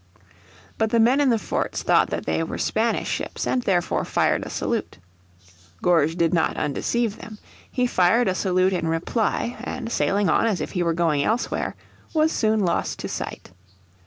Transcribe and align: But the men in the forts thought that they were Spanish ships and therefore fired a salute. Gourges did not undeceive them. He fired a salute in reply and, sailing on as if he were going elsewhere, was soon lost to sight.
But 0.79 0.89
the 0.89 0.99
men 0.99 1.21
in 1.21 1.29
the 1.29 1.37
forts 1.37 1.83
thought 1.83 2.09
that 2.09 2.25
they 2.25 2.41
were 2.41 2.57
Spanish 2.57 3.07
ships 3.07 3.45
and 3.45 3.61
therefore 3.61 4.03
fired 4.03 4.43
a 4.43 4.49
salute. 4.49 4.97
Gourges 5.83 6.15
did 6.15 6.33
not 6.33 6.57
undeceive 6.57 7.17
them. 7.19 7.37
He 7.71 7.85
fired 7.85 8.27
a 8.27 8.33
salute 8.33 8.73
in 8.73 8.87
reply 8.87 9.57
and, 9.63 9.91
sailing 9.91 10.27
on 10.27 10.47
as 10.47 10.59
if 10.59 10.71
he 10.71 10.81
were 10.81 10.95
going 10.95 11.21
elsewhere, 11.23 11.75
was 12.15 12.31
soon 12.31 12.61
lost 12.61 12.97
to 12.97 13.07
sight. 13.07 13.51